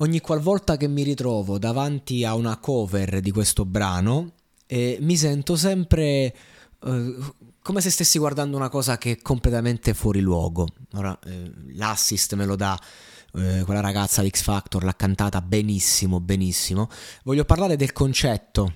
Ogni 0.00 0.20
qualvolta 0.20 0.76
che 0.76 0.86
mi 0.86 1.02
ritrovo 1.02 1.58
davanti 1.58 2.24
a 2.24 2.36
una 2.36 2.58
cover 2.58 3.20
di 3.20 3.32
questo 3.32 3.64
brano, 3.64 4.30
eh, 4.66 4.96
mi 5.00 5.16
sento 5.16 5.56
sempre 5.56 6.34
eh, 6.84 7.16
come 7.60 7.80
se 7.80 7.90
stessi 7.90 8.18
guardando 8.18 8.56
una 8.56 8.68
cosa 8.68 8.96
che 8.96 9.10
è 9.10 9.18
completamente 9.20 9.94
fuori 9.94 10.20
luogo. 10.20 10.68
Ora, 10.92 11.18
eh, 11.24 11.50
l'assist 11.72 12.34
me 12.34 12.46
lo 12.46 12.54
dà 12.54 12.80
eh, 13.34 13.62
quella 13.64 13.80
ragazza 13.80 14.22
di 14.22 14.30
X 14.30 14.42
Factor, 14.42 14.84
l'ha 14.84 14.94
cantata 14.94 15.40
benissimo, 15.42 16.20
benissimo. 16.20 16.88
Voglio 17.24 17.44
parlare 17.44 17.74
del 17.74 17.92
concetto 17.92 18.74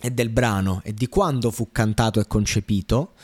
e 0.00 0.12
del 0.12 0.28
brano 0.28 0.80
e 0.84 0.94
di 0.94 1.08
quando 1.08 1.50
fu 1.50 1.72
cantato 1.72 2.20
e 2.20 2.26
concepito 2.28 3.14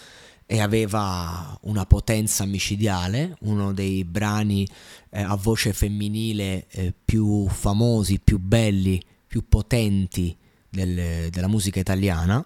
e 0.53 0.61
aveva 0.61 1.59
una 1.63 1.87
potenza 1.87 2.45
micidiale, 2.45 3.39
uno 3.41 3.73
dei 3.73 4.05
brani 4.05 4.69
eh, 5.09 5.23
a 5.23 5.35
voce 5.35 5.73
femminile 5.73 6.67
eh, 6.69 6.93
più 6.93 7.49
famosi, 7.49 8.21
più 8.21 8.39
belli, 8.39 9.03
più 9.27 9.49
potenti 9.49 10.37
del, 10.69 11.31
della 11.31 11.49
musica 11.49 11.81
italiana, 11.81 12.45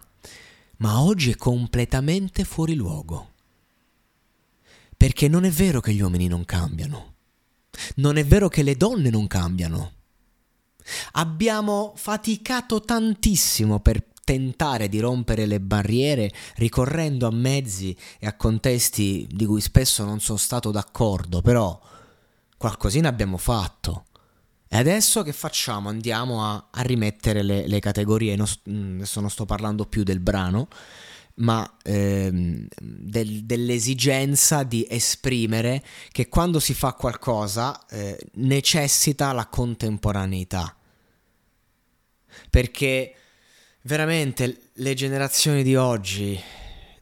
ma 0.77 1.01
oggi 1.01 1.33
è 1.33 1.37
completamente 1.37 2.45
fuori 2.45 2.77
luogo. 2.77 3.33
Perché 4.97 5.27
non 5.27 5.45
è 5.45 5.51
vero 5.51 5.81
che 5.81 5.93
gli 5.93 6.01
uomini 6.01 6.29
non 6.29 6.45
cambiano, 6.45 7.15
non 7.97 8.19
è 8.19 8.25
vero 8.25 8.49
che 8.49 8.63
le 8.63 8.77
donne 8.77 9.11
non 9.11 9.27
cambiano. 9.27 9.95
Abbiamo 11.15 11.93
faticato 11.97 12.81
tantissimo 12.81 13.81
per 13.81 14.01
tentare 14.27 14.89
di 14.89 14.99
rompere 14.99 15.47
le 15.47 15.61
barriere 15.61 16.33
ricorrendo 16.57 17.29
a 17.29 17.31
mezzi 17.31 17.97
e 18.19 18.27
a 18.27 18.35
contesti 18.35 19.25
di 19.31 19.47
cui 19.47 19.61
spesso 19.61 20.05
non 20.05 20.19
sono 20.19 20.37
stato 20.37 20.73
d'accordo, 20.73 21.43
però 21.43 21.81
qualcosina 22.59 23.09
abbiamo 23.09 23.37
fatto. 23.37 24.07
E 24.67 24.77
adesso 24.77 25.23
che 25.23 25.33
facciamo? 25.33 25.89
Andiamo 25.89 26.45
a, 26.45 26.71
a 26.73 26.83
rimettere 26.83 27.45
le, 27.45 27.69
le 27.69 27.79
categorie, 27.79 28.35
non, 28.35 28.49
mm, 28.69 28.97
adesso 28.97 29.21
non 29.21 29.31
sto 29.31 29.45
parlando 29.45 29.87
più 29.87 30.03
del 30.03 30.19
brano, 30.19 30.67
ma 31.37 31.77
ehm, 31.85 32.67
del, 32.81 33.45
dell'esigenza 33.45 34.65
di 34.65 34.85
esprimere 34.91 35.85
che 36.11 36.29
quando 36.29 36.59
si 36.59 36.75
fa 36.75 36.95
qualcosa 36.95 37.87
eh, 37.87 38.19
necessita 38.35 39.31
la 39.31 39.47
contemporaneità. 39.47 40.75
Perché 42.51 43.15
veramente 43.87 44.71
le 44.75 44.95
generazioni 44.95 45.63
di 45.63 45.77
oggi, 45.77 46.39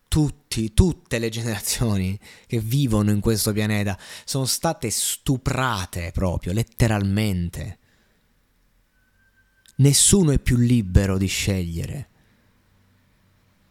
tutti, 0.06 0.74
tutte 0.74 1.18
le 1.18 1.30
generazioni 1.30 2.18
che 2.46 2.60
vivono 2.60 3.10
in 3.10 3.20
questo 3.20 3.52
pianeta 3.52 3.98
sono 4.24 4.44
state 4.44 4.90
stuprate 4.90 6.10
proprio, 6.12 6.52
letteralmente. 6.52 7.78
Nessuno 9.76 10.30
è 10.30 10.38
più 10.38 10.56
libero 10.56 11.18
di 11.18 11.26
scegliere. 11.26 12.08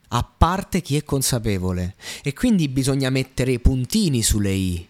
A 0.09 0.23
parte 0.23 0.81
chi 0.81 0.97
è 0.97 1.03
consapevole. 1.03 1.95
E 2.21 2.33
quindi 2.33 2.67
bisogna 2.67 3.09
mettere 3.09 3.53
i 3.53 3.59
puntini 3.59 4.21
sulle 4.21 4.51
i. 4.51 4.87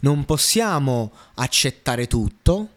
Non 0.00 0.24
possiamo 0.24 1.12
accettare 1.34 2.06
tutto, 2.06 2.70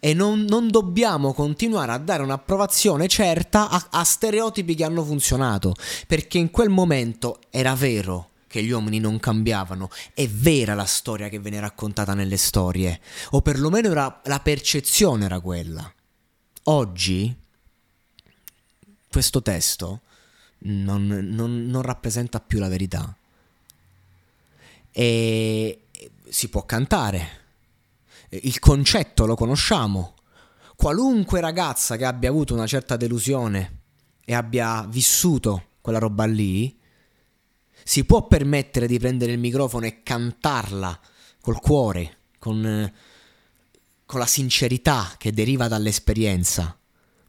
e 0.00 0.14
non, 0.14 0.44
non, 0.48 0.68
dobbiamo 0.68 1.32
continuare 1.32 1.92
a 1.92 1.98
dare 1.98 2.22
un'approvazione 2.22 3.08
certa 3.08 3.68
a, 3.68 3.88
a 3.90 4.04
stereotipi 4.04 4.74
che 4.74 4.84
hanno 4.84 5.04
funzionato, 5.04 5.74
perché 6.06 6.38
in 6.38 6.50
quel 6.50 6.68
momento 6.68 7.38
era 7.50 7.74
vero 7.74 8.30
che 8.46 8.62
gli 8.62 8.70
uomini 8.70 8.98
non 8.98 9.18
cambiavano, 9.18 9.88
è 10.12 10.28
vera 10.28 10.74
la 10.74 10.84
storia 10.84 11.28
che 11.28 11.38
viene 11.38 11.58
raccontata 11.58 12.12
nelle 12.12 12.36
storie, 12.36 13.00
o 13.30 13.40
perlomeno 13.40 13.90
era, 13.90 14.20
la 14.24 14.40
percezione 14.40 15.24
era 15.24 15.40
quella. 15.40 15.90
Oggi 16.64 17.34
questo 19.08 19.42
testo 19.42 20.00
non, 20.58 21.06
non, 21.06 21.66
non 21.66 21.82
rappresenta 21.82 22.40
più 22.40 22.58
la 22.58 22.68
verità. 22.68 23.14
E 24.90 25.80
si 26.28 26.48
può 26.48 26.64
cantare, 26.64 27.41
il 28.40 28.58
concetto 28.58 29.26
lo 29.26 29.34
conosciamo. 29.34 30.14
Qualunque 30.74 31.40
ragazza 31.40 31.96
che 31.96 32.04
abbia 32.04 32.30
avuto 32.30 32.54
una 32.54 32.66
certa 32.66 32.96
delusione 32.96 33.80
e 34.24 34.34
abbia 34.34 34.86
vissuto 34.88 35.66
quella 35.80 35.98
roba 35.98 36.24
lì, 36.24 36.78
si 37.84 38.04
può 38.04 38.26
permettere 38.26 38.86
di 38.86 38.98
prendere 38.98 39.32
il 39.32 39.38
microfono 39.38 39.86
e 39.86 40.02
cantarla 40.02 40.98
col 41.40 41.60
cuore, 41.60 42.18
con, 42.38 42.90
con 44.06 44.18
la 44.18 44.26
sincerità 44.26 45.14
che 45.18 45.32
deriva 45.32 45.68
dall'esperienza, 45.68 46.78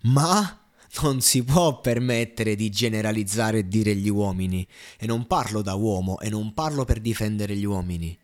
ma 0.03 0.61
non 1.01 1.21
si 1.21 1.43
può 1.43 1.81
permettere 1.81 2.55
di 2.55 2.69
generalizzare 2.69 3.59
e 3.59 3.67
dire 3.67 3.95
gli 3.95 4.09
uomini. 4.09 4.65
E 4.97 5.05
non 5.07 5.25
parlo 5.25 5.61
da 5.61 5.73
uomo 5.73 6.19
e 6.19 6.29
non 6.29 6.53
parlo 6.53 6.85
per 6.85 7.01
difendere 7.01 7.55
gli 7.55 7.65
uomini. 7.65 8.17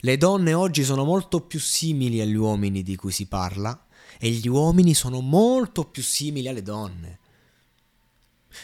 Le 0.00 0.16
donne 0.16 0.54
oggi 0.54 0.84
sono 0.84 1.04
molto 1.04 1.40
più 1.40 1.60
simili 1.60 2.20
agli 2.20 2.34
uomini 2.34 2.82
di 2.82 2.96
cui 2.96 3.12
si 3.12 3.26
parla 3.26 3.86
e 4.18 4.30
gli 4.30 4.48
uomini 4.48 4.94
sono 4.94 5.20
molto 5.20 5.84
più 5.84 6.02
simili 6.02 6.48
alle 6.48 6.62
donne. 6.62 7.18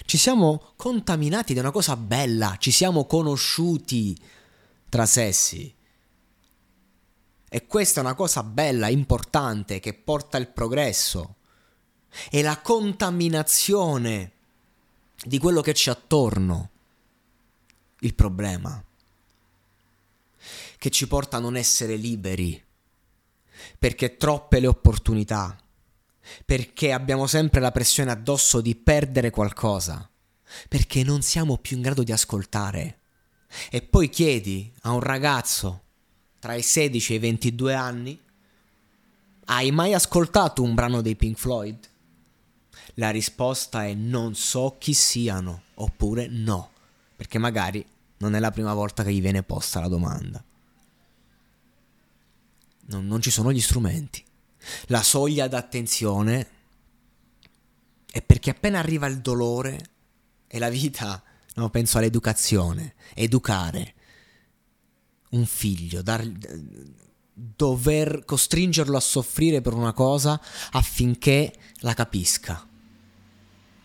Ci 0.05 0.17
siamo 0.17 0.73
contaminati 0.77 1.55
da 1.55 1.61
una 1.61 1.71
cosa 1.71 1.97
bella, 1.97 2.57
ci 2.59 2.71
siamo 2.71 3.07
conosciuti 3.07 4.19
tra 4.89 5.07
sessi. 5.07 5.73
E 7.49 7.67
questa 7.67 8.01
è 8.01 8.05
una 8.05 8.15
cosa 8.15 8.43
bella, 8.43 8.89
importante, 8.89 9.79
che 9.79 9.95
porta 9.95 10.39
il 10.39 10.49
progresso. 10.49 11.37
E 12.31 12.43
la 12.43 12.61
contaminazione 12.61 14.33
di 15.25 15.39
quello 15.39 15.61
che 15.61 15.73
c'è 15.73 15.93
attorno. 15.93 16.71
Il 18.01 18.15
problema 18.15 18.85
che 20.85 20.91
ci 20.91 21.07
porta 21.07 21.39
a 21.39 21.41
non 21.41 21.57
essere 21.57 21.97
liberi, 21.97 22.63
perché 23.79 24.19
troppe 24.19 24.61
le 24.61 24.67
opportunità, 24.67 25.59
perché 26.45 26.93
abbiamo 26.93 27.27
sempre 27.27 27.59
la 27.63 27.73
pressione 27.73 28.11
addosso 28.11 28.61
di 28.61 28.75
perdere 28.75 29.31
qualcosa, 29.31 30.07
perché 30.69 31.03
non 31.03 31.23
siamo 31.23 31.57
più 31.57 31.77
in 31.77 31.83
grado 31.85 32.03
di 32.03 32.13
ascoltare. 32.13 32.99
E 33.71 33.81
poi 33.81 34.11
chiedi 34.11 34.71
a 34.83 34.93
un 34.93 35.01
ragazzo 35.01 35.85
tra 36.39 36.53
i 36.53 36.61
16 36.61 37.15
e 37.15 37.17
i 37.17 37.19
22 37.19 37.75
anni, 37.75 38.21
hai 39.47 39.71
mai 39.71 39.95
ascoltato 39.95 40.63
un 40.63 40.75
brano 40.75 41.01
dei 41.01 41.17
Pink 41.17 41.39
Floyd? 41.39 41.89
La 42.97 43.09
risposta 43.09 43.87
è 43.87 43.95
non 43.95 44.35
so 44.35 44.77
chi 44.79 44.93
siano, 44.93 45.63
oppure 45.77 46.27
no, 46.29 46.73
perché 47.17 47.39
magari 47.39 47.83
non 48.19 48.35
è 48.35 48.39
la 48.39 48.51
prima 48.51 48.75
volta 48.75 49.03
che 49.03 49.15
gli 49.15 49.23
viene 49.23 49.43
posta 49.43 49.81
la 49.81 49.89
domanda. 49.89 50.45
Non, 52.87 53.07
non 53.07 53.21
ci 53.21 53.31
sono 53.31 53.53
gli 53.53 53.61
strumenti. 53.61 54.23
La 54.87 55.03
soglia 55.03 55.49
d'attenzione 55.49 56.49
è 58.11 58.23
perché 58.23 58.51
appena 58.51 58.79
arriva 58.79 59.07
il 59.07 59.21
dolore 59.21 59.91
e 60.47 60.59
la 60.59 60.69
vita, 60.69 61.23
no, 61.55 61.71
penso 61.71 61.99
all'educazione, 61.99 62.95
educare 63.15 63.95
un 65.31 65.47
figlio, 65.47 66.01
dar, 66.03 66.25
dover 67.35 68.25
costringerlo 68.25 68.97
a 68.97 69.01
soffrire 69.01 69.61
per 69.61 69.75
una 69.75 69.93
cosa 69.93 70.41
affinché 70.71 71.53
la 71.79 71.95
capisca. 71.95 72.67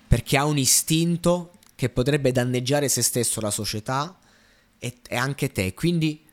Perché 0.08 0.38
ha 0.38 0.46
un 0.46 0.58
istinto 0.58 1.54
che 1.76 1.90
potrebbe 1.90 2.32
danneggiare 2.32 2.88
se 2.90 3.02
stesso, 3.02 3.42
la 3.42 3.52
società 3.52 4.20
e, 4.78 5.00
e 5.08 5.16
anche 5.16 5.52
te. 5.52 5.74
Quindi 5.74 6.26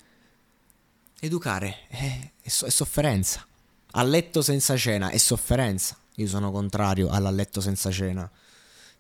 educare 1.21 1.87
è, 1.89 2.33
è, 2.47 2.65
è 2.65 2.71
sofferenza. 2.71 3.45
A 3.93 4.03
letto 4.03 4.43
senza 4.43 4.77
cena 4.77 5.11
è 5.11 5.19
sofferenza. 5.19 5.99
Io 6.17 6.29
sono 6.29 6.51
contrario 6.51 7.09
alla 7.09 7.31
letto 7.31 7.61
senza 7.61 7.91
cena, 7.91 8.31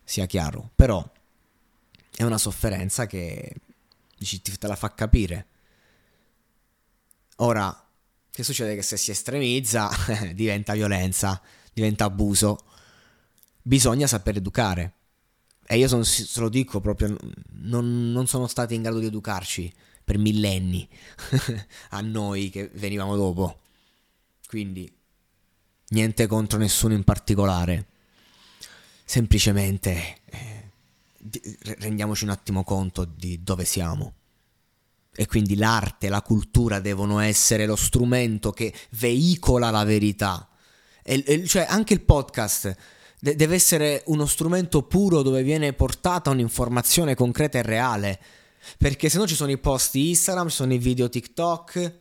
sia 0.02 0.26
chiaro. 0.26 0.70
Però 0.74 1.04
è 2.14 2.22
una 2.24 2.38
sofferenza 2.38 3.06
che 3.06 3.54
dici, 4.18 4.40
te 4.42 4.66
la 4.66 4.76
fa 4.76 4.92
capire. 4.94 5.46
Ora, 7.36 7.88
che 8.30 8.42
succede? 8.42 8.74
Che 8.74 8.82
se 8.82 8.96
si 8.96 9.10
estremizza 9.10 9.90
diventa 10.34 10.72
violenza, 10.72 11.40
diventa 11.72 12.04
abuso. 12.04 12.58
Bisogna 13.62 14.06
saper 14.06 14.36
educare. 14.36 14.92
E 15.68 15.78
io 15.78 15.88
son, 15.88 16.04
se 16.04 16.40
lo 16.40 16.48
dico 16.48 16.80
proprio, 16.80 17.16
non, 17.54 18.12
non 18.12 18.26
sono 18.26 18.46
stati 18.46 18.74
in 18.74 18.82
grado 18.82 18.98
di 18.98 19.06
educarci 19.06 19.72
per 20.06 20.18
millenni 20.18 20.88
a 21.90 22.00
noi 22.00 22.48
che 22.48 22.70
venivamo 22.74 23.16
dopo. 23.16 23.58
Quindi 24.46 24.88
niente 25.88 26.28
contro 26.28 26.58
nessuno 26.58 26.94
in 26.94 27.02
particolare. 27.02 27.88
Semplicemente 29.04 30.18
eh, 30.26 30.70
rendiamoci 31.78 32.22
un 32.22 32.30
attimo 32.30 32.62
conto 32.62 33.04
di 33.04 33.42
dove 33.42 33.64
siamo 33.64 34.14
e 35.12 35.26
quindi 35.26 35.56
l'arte, 35.56 36.08
la 36.08 36.22
cultura 36.22 36.78
devono 36.78 37.18
essere 37.18 37.66
lo 37.66 37.74
strumento 37.74 38.52
che 38.52 38.72
veicola 38.90 39.70
la 39.70 39.82
verità. 39.82 40.48
E, 41.02 41.24
e, 41.26 41.46
cioè 41.46 41.66
anche 41.68 41.94
il 41.94 42.02
podcast 42.02 42.76
de- 43.18 43.34
deve 43.34 43.56
essere 43.56 44.02
uno 44.06 44.26
strumento 44.26 44.82
puro 44.82 45.22
dove 45.22 45.42
viene 45.42 45.72
portata 45.72 46.30
un'informazione 46.30 47.16
concreta 47.16 47.58
e 47.58 47.62
reale. 47.62 48.20
Perché 48.78 49.08
se 49.08 49.18
no 49.18 49.26
ci 49.26 49.34
sono 49.34 49.50
i 49.50 49.58
post 49.58 49.94
Instagram, 49.94 50.48
ci 50.48 50.56
sono 50.56 50.72
i 50.72 50.78
video 50.78 51.08
TikTok, 51.08 52.00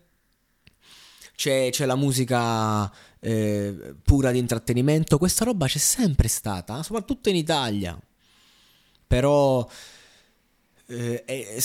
c'è, 1.36 1.70
c'è 1.72 1.86
la 1.86 1.96
musica 1.96 2.92
eh, 3.20 3.96
pura 4.04 4.32
di 4.32 4.40
intrattenimento. 4.40 5.18
Questa 5.18 5.46
roba 5.46 5.68
c'è 5.68 5.80
sempre 5.80 6.28
stata, 6.28 6.84
soprattutto 6.84 7.30
in 7.30 7.36
Italia. 7.36 8.00
Però 9.08 9.68
eh, 10.88 11.24
eh, 11.26 11.64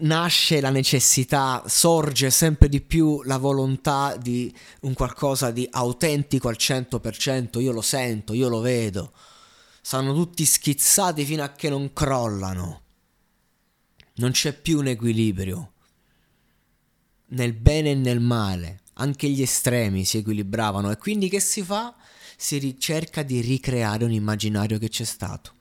nasce 0.00 0.60
la 0.60 0.70
necessità, 0.70 1.62
sorge 1.66 2.30
sempre 2.30 2.68
di 2.68 2.80
più 2.80 3.22
la 3.22 3.38
volontà 3.38 4.16
di 4.16 4.54
un 4.82 4.92
qualcosa 4.92 5.50
di 5.50 5.66
autentico 5.70 6.48
al 6.48 6.56
100%, 6.58 7.60
io 7.60 7.72
lo 7.72 7.80
sento, 7.80 8.34
io 8.34 8.48
lo 8.48 8.60
vedo. 8.60 9.12
Stanno 9.80 10.12
tutti 10.12 10.44
schizzati 10.44 11.24
fino 11.24 11.42
a 11.42 11.52
che 11.52 11.70
non 11.70 11.92
crollano. 11.92 12.82
Non 14.20 14.32
c'è 14.32 14.52
più 14.52 14.78
un 14.78 14.86
equilibrio. 14.86 15.72
Nel 17.28 17.54
bene 17.54 17.92
e 17.92 17.94
nel 17.94 18.20
male, 18.20 18.80
anche 18.94 19.30
gli 19.30 19.40
estremi 19.40 20.04
si 20.04 20.18
equilibravano 20.18 20.90
e 20.90 20.98
quindi 20.98 21.30
che 21.30 21.40
si 21.40 21.62
fa? 21.62 21.96
Si 22.36 22.58
ricerca 22.58 23.22
di 23.22 23.40
ricreare 23.40 24.04
un 24.04 24.12
immaginario 24.12 24.78
che 24.78 24.90
c'è 24.90 25.04
stato. 25.04 25.54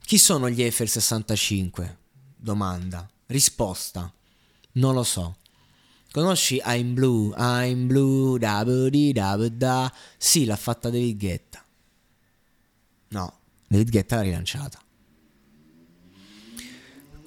Chi 0.00 0.18
sono 0.18 0.48
gli 0.48 0.62
Eiffel 0.62 0.88
65? 0.88 1.98
Domanda. 2.36 3.08
Risposta. 3.26 4.12
Non 4.72 4.94
lo 4.94 5.02
so. 5.02 5.36
Conosci 6.12 6.62
I'm 6.64 6.94
Blue, 6.94 7.34
I'm 7.36 7.88
Blue, 7.88 8.38
da 8.38 8.62
da 8.62 9.48
da 9.48 9.92
Sì, 10.16 10.44
l'ha 10.44 10.56
fatta 10.56 10.90
David 10.90 11.18
Guetta. 11.18 11.64
No, 13.08 13.38
David 13.66 13.90
Guetta 13.90 14.16
l'ha 14.16 14.22
rilanciata. 14.22 14.80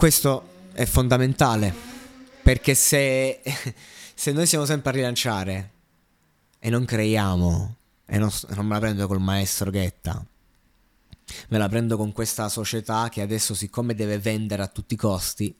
Questo 0.02 0.70
è 0.72 0.86
fondamentale 0.86 1.72
perché 2.42 2.74
se, 2.74 3.40
se 4.16 4.32
noi 4.32 4.48
siamo 4.48 4.66
sempre 4.66 4.90
a 4.90 4.94
rilanciare 4.94 5.74
e 6.58 6.72
non 6.72 6.86
creiamo, 6.86 7.76
e 8.08 8.18
non, 8.18 8.32
non 8.56 8.66
me 8.66 8.74
la 8.74 8.80
prendo 8.80 9.06
col 9.06 9.22
maestro 9.22 9.70
Guetta, 9.70 10.26
me 11.50 11.58
la 11.60 11.70
prendo 11.70 11.98
con 11.98 12.14
questa 12.14 12.50
società 12.50 13.10
che 13.10 13.22
adesso 13.22 13.54
siccome 13.54 13.94
deve 13.94 14.18
vendere 14.18 14.64
a 14.64 14.68
tutti 14.68 14.96
i 14.96 14.98
costi, 14.98 15.56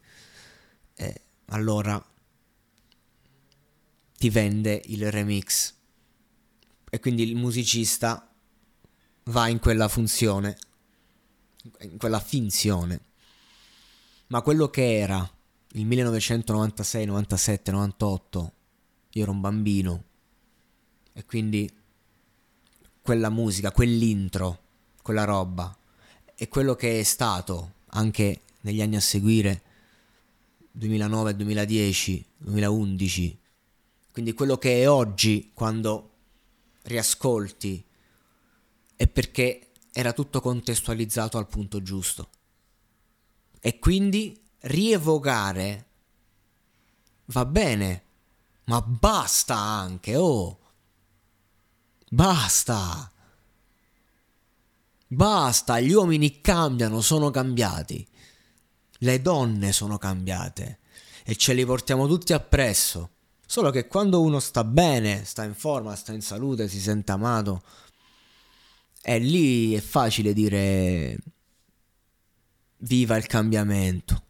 eh, 0.96 1.22
allora 1.50 2.04
ti 4.18 4.30
vende 4.32 4.82
il 4.86 5.12
remix 5.12 5.72
e 6.90 7.00
quindi 7.00 7.30
il 7.30 7.36
musicista 7.36 8.28
va 9.26 9.48
in 9.50 9.60
quella 9.60 9.88
funzione, 9.88 10.58
in 11.82 12.00
quella 12.00 12.20
finzione. 12.20 13.10
Ma 14.32 14.42
quello 14.42 14.70
che 14.70 14.98
era 14.98 15.30
il 15.74 15.86
1996, 15.86 17.06
97, 17.06 17.72
98, 17.72 18.52
io 19.12 19.24
ero 19.24 19.32
un 19.32 19.42
bambino. 19.42 20.04
E 21.14 21.26
quindi 21.26 21.70
quella 23.02 23.30
musica, 23.30 23.72
quell'intro 23.72 24.60
quella 25.02 25.24
roba 25.24 25.76
e 26.36 26.48
quello 26.48 26.76
che 26.76 27.00
è 27.00 27.04
stato 27.04 27.74
anche 27.88 28.42
negli 28.62 28.82
anni 28.82 28.96
a 28.96 29.02
seguire 29.02 29.62
2009, 30.72 31.36
2010, 31.36 32.26
2011 32.38 33.40
quindi 34.12 34.34
quello 34.34 34.58
che 34.58 34.82
è 34.82 34.90
oggi 34.90 35.52
quando 35.54 36.10
riascolti 36.84 37.84
è 38.96 39.08
perché 39.08 39.68
era 39.92 40.14
tutto 40.14 40.42
contestualizzato 40.42 41.38
al 41.38 41.48
punto 41.48 41.82
giusto 41.82 42.30
e 43.62 43.80
quindi 43.80 44.38
rievocare 44.60 45.86
va 47.26 47.46
bene 47.46 48.04
ma 48.66 48.82
basta 48.82 49.56
anche 49.56 50.16
oh 50.18 50.60
basta 52.10 53.12
Basta, 55.14 55.82
gli 55.82 55.92
uomini 55.92 56.40
cambiano, 56.40 57.02
sono 57.02 57.32
cambiati. 57.32 58.08
Le 59.00 59.22
donne 59.22 59.74
sono 59.74 59.98
cambiate 59.98 60.80
e 61.26 61.36
ce 61.36 61.52
li 61.52 61.66
portiamo 61.66 62.08
tutti 62.08 62.32
appresso. 62.32 63.10
Solo 63.46 63.72
che 63.72 63.88
quando 63.88 64.22
uno 64.22 64.40
sta 64.40 64.64
bene, 64.64 65.26
sta 65.26 65.44
in 65.44 65.54
forma, 65.54 65.98
sta 65.98 66.14
in 66.14 66.22
salute, 66.22 66.70
si 66.70 66.80
sente 66.80 67.12
amato, 67.12 67.62
e 69.02 69.20
lì 69.20 69.74
è 69.74 69.82
facile 69.82 70.32
dire 70.32 71.18
viva 72.82 73.18
il 73.18 73.26
cambiamento. 73.26 74.24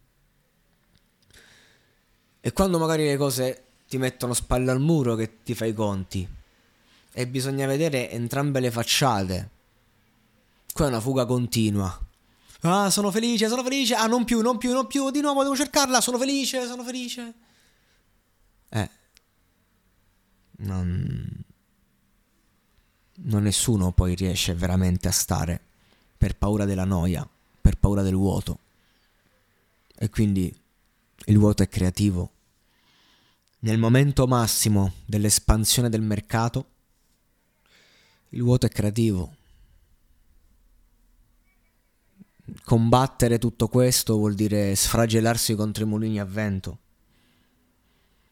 E 2.40 2.52
quando 2.54 2.80
magari 2.80 3.06
le 3.06 3.18
cose 3.18 3.66
ti 3.88 3.98
mettono 3.98 4.34
spalle 4.34 4.72
al 4.72 4.80
muro 4.80 5.16
che 5.16 5.44
ti 5.44 5.54
fai 5.54 5.70
i 5.70 5.74
conti 5.74 6.28
e 7.14 7.28
bisogna 7.28 7.68
vedere 7.68 8.10
entrambe 8.10 8.60
le 8.60 8.72
facciate 8.72 9.50
Qua 10.74 10.86
è 10.86 10.88
una 10.88 11.02
fuga 11.02 11.26
continua. 11.26 12.00
Ah, 12.62 12.90
sono 12.90 13.12
felice, 13.12 13.48
sono 13.48 13.64
felice. 13.64 13.96
Ah, 13.96 14.08
non 14.08 14.24
più, 14.24 14.42
non 14.42 14.58
più, 14.58 14.72
non 14.72 14.88
più. 14.88 15.10
Di 15.10 15.22
nuovo 15.22 15.44
devo 15.44 15.56
cercarla. 15.56 16.00
Sono 16.00 16.18
felice, 16.18 16.66
sono 16.66 16.84
felice. 16.84 17.34
Eh. 18.70 18.90
Non... 20.58 21.44
Non 23.24 23.44
nessuno 23.44 23.92
poi 23.92 24.16
riesce 24.16 24.54
veramente 24.54 25.08
a 25.08 25.12
stare 25.12 25.62
per 26.18 26.38
paura 26.38 26.66
della 26.66 26.86
noia, 26.86 27.28
per 27.62 27.78
paura 27.78 28.02
del 28.02 28.16
vuoto. 28.16 28.60
E 29.96 30.10
quindi 30.10 30.54
il 31.26 31.38
vuoto 31.38 31.64
è 31.64 31.70
creativo. 31.70 32.32
Nel 33.60 33.78
momento 33.78 34.26
massimo 34.26 34.94
dell'espansione 35.06 35.90
del 35.90 36.02
mercato, 36.02 36.66
il 38.30 38.42
vuoto 38.42 38.66
è 38.66 38.70
creativo 38.70 39.36
combattere 42.64 43.38
tutto 43.38 43.68
questo 43.68 44.18
vuol 44.18 44.34
dire 44.34 44.76
sfragellarsi 44.76 45.56
contro 45.56 45.84
i 45.84 45.88
mulini 45.88 46.20
a 46.20 46.26
vento. 46.26 46.80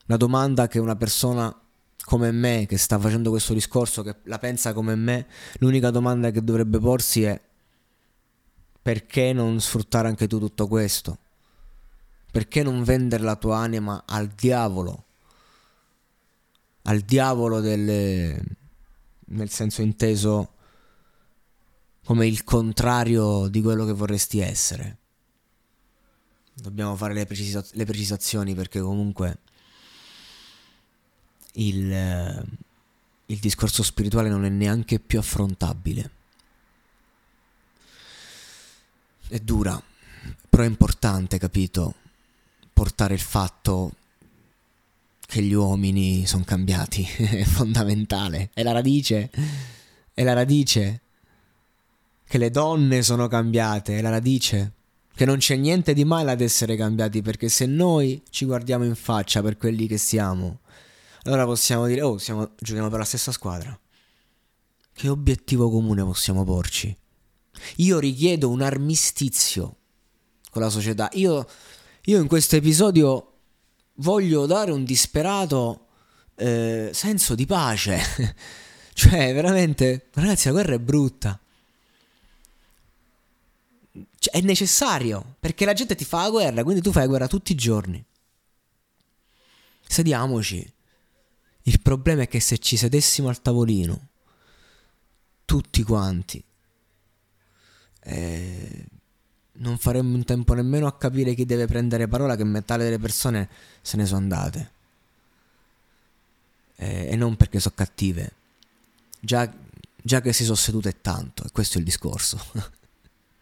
La 0.06 0.18
domanda 0.18 0.68
che 0.68 0.80
una 0.80 0.96
persona 0.96 1.56
come 2.04 2.32
me, 2.32 2.66
che 2.68 2.78
sta 2.78 2.98
facendo 2.98 3.30
questo 3.30 3.54
discorso, 3.54 4.02
che 4.02 4.16
la 4.24 4.40
pensa 4.40 4.74
come 4.74 4.96
me, 4.96 5.28
l'unica 5.60 5.92
domanda 5.92 6.32
che 6.32 6.44
dovrebbe 6.44 6.80
porsi 6.80 7.24
è 7.24 7.40
perché 8.90 9.34
non 9.34 9.62
sfruttare 9.62 10.08
anche 10.08 10.26
tu 10.26 10.40
tutto 10.40 10.68
questo? 10.68 11.20
Perché 12.32 12.64
non 12.64 12.84
vendere 12.84 13.22
la 13.22 13.36
tua 13.36 13.60
anima 13.60 14.02
al 14.08 14.30
diavolo? 14.30 15.04
Al 16.84 17.02
diavolo 17.02 17.60
delle... 17.60 18.42
nel 19.26 19.50
senso 19.52 19.84
inteso 19.84 20.54
come 22.04 22.26
il 22.26 22.44
contrario 22.44 23.48
di 23.48 23.62
quello 23.62 23.86
che 23.86 23.94
vorresti 23.94 24.40
essere. 24.40 24.98
Dobbiamo 26.56 26.96
fare 26.96 27.14
le, 27.14 27.28
precisa- 27.28 27.64
le 27.74 27.86
precisazioni 27.86 28.56
perché 28.56 28.80
comunque 28.80 29.38
il, 31.54 32.48
il 33.28 33.38
discorso 33.38 33.84
spirituale 33.84 34.30
non 34.30 34.46
è 34.46 34.50
neanche 34.50 35.00
più 35.00 35.20
affrontabile. 35.20 36.18
È 39.32 39.38
dura, 39.38 39.80
però 40.50 40.64
è 40.64 40.66
importante, 40.66 41.38
capito? 41.38 41.94
Portare 42.74 43.14
il 43.14 43.20
fatto 43.20 43.94
che 45.28 45.44
gli 45.44 45.54
uomini 45.54 46.26
sono 46.26 46.44
cambiati, 46.44 47.04
è 47.16 47.44
fondamentale, 47.44 48.50
è 48.56 48.64
la 48.64 48.72
radice, 48.72 49.30
è 50.16 50.24
la 50.24 50.34
radice. 50.34 51.02
Che 52.26 52.38
le 52.40 52.50
donne 52.50 53.04
sono 53.04 53.28
cambiate, 53.28 54.00
è 54.00 54.02
la 54.02 54.10
radice. 54.10 54.72
Che 55.14 55.26
non 55.26 55.38
c'è 55.38 55.56
niente 55.56 55.94
di 55.94 56.06
male 56.06 56.32
ad 56.32 56.42
essere 56.42 56.76
cambiati, 56.76 57.22
perché 57.22 57.50
se 57.50 57.68
noi 57.68 58.24
ci 58.32 58.46
guardiamo 58.46 58.84
in 58.84 58.96
faccia 58.96 59.44
per 59.44 59.58
quelli 59.58 59.86
che 59.86 59.98
siamo, 59.98 60.62
allora 61.26 61.46
possiamo 61.46 61.86
dire, 61.86 62.02
oh, 62.02 62.18
siamo, 62.18 62.54
giochiamo 62.58 62.90
per 62.90 62.98
la 62.98 63.06
stessa 63.06 63.32
squadra. 63.32 63.80
Che 64.92 65.08
obiettivo 65.08 65.70
comune 65.70 66.04
possiamo 66.04 66.44
porci? 66.44 66.98
Io 67.78 68.00
richiedo 68.00 68.50
un 68.50 68.62
armistizio 68.62 69.76
con 70.50 70.62
la 70.62 70.70
società. 70.70 71.10
Io, 71.14 71.48
io 72.06 72.22
in 72.22 72.28
questo 72.28 72.56
episodio 72.56 73.34
voglio 73.96 74.46
dare 74.46 74.72
un 74.72 74.84
disperato 74.84 75.88
eh, 76.36 76.92
senso 76.94 77.36
di 77.36 77.46
pace. 77.46 78.00
cioè, 78.94 79.34
veramente, 79.34 80.08
ragazzi, 80.14 80.48
la 80.48 80.54
guerra 80.54 80.74
è 80.74 80.80
brutta. 80.80 81.40
Cioè, 83.92 84.34
è 84.34 84.42
necessario 84.42 85.36
perché 85.40 85.66
la 85.66 85.74
gente 85.74 85.96
ti 85.96 86.06
fa 86.06 86.24
la 86.24 86.30
guerra, 86.30 86.64
quindi 86.64 86.82
tu 86.82 86.92
fai 86.92 87.04
la 87.04 87.10
guerra 87.10 87.28
tutti 87.28 87.52
i 87.52 87.56
giorni. 87.56 88.04
Sediamoci. 89.88 90.74
Il 91.64 91.82
problema 91.82 92.24
è 92.24 92.28
che 92.28 92.40
se 92.40 92.58
ci 92.58 92.78
sedessimo 92.78 93.28
al 93.28 93.42
tavolino, 93.42 94.08
tutti 95.46 95.84
quanti, 95.84 96.44
eh, 98.02 98.86
non 99.54 99.78
faremmo 99.78 100.16
in 100.16 100.24
tempo 100.24 100.54
nemmeno 100.54 100.88
a 100.88 100.98
capire 100.98 101.34
chi 101.34 101.46
deve 101.46 101.66
prendere 101.66 102.08
parola 102.08 102.36
che 102.36 102.44
metà 102.44 102.78
delle 102.78 103.00
persone 103.00 103.50
se 103.82 103.98
ne 103.98 104.06
sono 104.06 104.20
andate. 104.20 104.72
Eh, 106.76 107.10
e 107.12 107.16
non 107.16 107.36
perché 107.36 107.60
sono 107.60 107.76
cattive. 107.76 108.34
Già, 109.20 109.52
già 110.02 110.22
che 110.22 110.34
si 110.34 110.44
sono 110.44 110.56
sedute 110.56 111.02
tanto, 111.02 111.44
e 111.44 111.52
questo 111.52 111.76
è 111.76 111.80
il 111.80 111.86
discorso. 111.86 112.40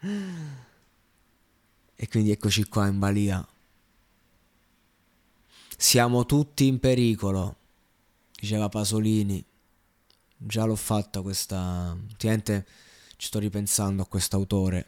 e 1.94 2.08
quindi 2.08 2.30
eccoci 2.30 2.64
qua 2.64 2.86
in 2.86 2.98
balia. 2.98 3.46
Siamo 5.76 6.26
tutti 6.26 6.66
in 6.66 6.80
pericolo 6.80 7.58
diceva 8.40 8.68
Pasolini. 8.68 9.44
Già 10.36 10.64
l'ho 10.64 10.76
fatta 10.76 11.22
questa. 11.22 11.96
Ultimamente 12.08 12.66
ci 13.18 13.26
sto 13.26 13.40
ripensando 13.40 14.02
a 14.02 14.06
quest'autore, 14.06 14.86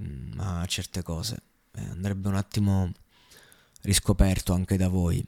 mm, 0.00 0.40
a 0.40 0.66
certe 0.66 1.02
cose. 1.02 1.42
Eh, 1.70 1.84
andrebbe 1.86 2.28
un 2.28 2.34
attimo 2.34 2.92
riscoperto 3.82 4.52
anche 4.52 4.76
da 4.76 4.88
voi. 4.88 5.24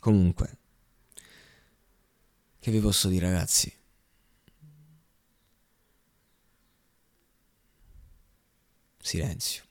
Comunque, 0.00 0.58
che 2.58 2.70
vi 2.70 2.80
posso 2.80 3.08
dire, 3.08 3.30
ragazzi? 3.30 3.70
Silenzio. 9.00 9.65